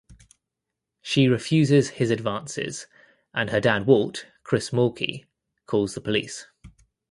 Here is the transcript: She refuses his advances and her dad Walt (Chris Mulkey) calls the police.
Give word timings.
She 1.03 1.27
refuses 1.27 1.89
his 1.89 2.09
advances 2.09 2.87
and 3.35 3.51
her 3.51 3.61
dad 3.61 3.85
Walt 3.85 4.25
(Chris 4.41 4.71
Mulkey) 4.73 5.25
calls 5.67 5.93
the 5.93 6.01
police. 6.01 6.47